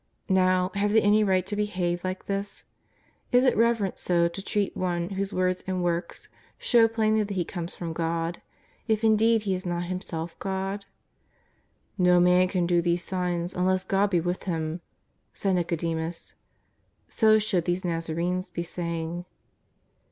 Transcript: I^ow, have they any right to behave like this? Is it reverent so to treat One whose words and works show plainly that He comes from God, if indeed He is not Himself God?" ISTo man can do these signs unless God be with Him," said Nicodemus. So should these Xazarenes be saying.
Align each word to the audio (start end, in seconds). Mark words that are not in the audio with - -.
I^ow, 0.31 0.75
have 0.75 0.93
they 0.93 1.01
any 1.01 1.23
right 1.23 1.45
to 1.45 1.55
behave 1.55 2.03
like 2.03 2.25
this? 2.25 2.65
Is 3.31 3.45
it 3.45 3.55
reverent 3.55 3.99
so 3.99 4.27
to 4.27 4.41
treat 4.41 4.75
One 4.75 5.09
whose 5.09 5.31
words 5.31 5.63
and 5.67 5.83
works 5.83 6.27
show 6.57 6.87
plainly 6.87 7.21
that 7.21 7.35
He 7.35 7.45
comes 7.45 7.75
from 7.75 7.93
God, 7.93 8.41
if 8.87 9.03
indeed 9.03 9.43
He 9.43 9.53
is 9.53 9.63
not 9.63 9.83
Himself 9.83 10.39
God?" 10.39 10.85
ISTo 11.99 12.19
man 12.19 12.47
can 12.47 12.65
do 12.65 12.81
these 12.81 13.03
signs 13.03 13.53
unless 13.53 13.85
God 13.85 14.09
be 14.09 14.19
with 14.19 14.41
Him," 14.45 14.81
said 15.33 15.53
Nicodemus. 15.53 16.33
So 17.07 17.37
should 17.37 17.65
these 17.65 17.83
Xazarenes 17.83 18.51
be 18.51 18.63
saying. 18.63 19.25